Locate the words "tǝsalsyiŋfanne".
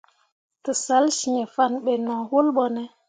0.63-1.79